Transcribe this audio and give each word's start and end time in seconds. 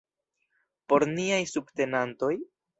Por 0.95 1.05
niaj 1.13 1.39
subtenantoj? 1.53 2.35